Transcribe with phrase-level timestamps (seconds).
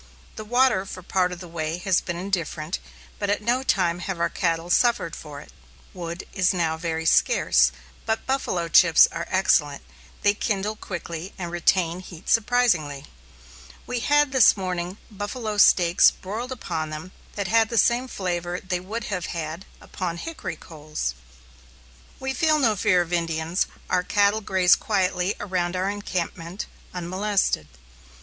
[0.35, 2.79] The water for part of the way has been indifferent,
[3.19, 5.51] but at no time have our cattle suffered for it.
[5.93, 7.71] Wood is now very scarce,
[8.07, 9.83] but "buffalo chips" are excellent;
[10.23, 13.05] they kindle quickly and retain heat surprisingly.
[13.85, 18.79] We had this morning buffalo steaks broiled upon them that had the same flavor they
[18.79, 21.13] would have had upon hickory coals.
[22.19, 27.67] We feel no fear of Indians, our cattle graze quietly around our encampment unmolested.